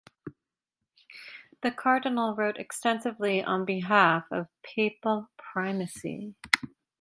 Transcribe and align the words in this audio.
The 1.61 1.69
cardinal 1.69 2.33
wrote 2.35 2.57
extensively 2.57 3.43
on 3.43 3.65
behalf 3.65 4.23
of 4.31 4.47
papal 4.63 5.29
primacy. 5.37 6.33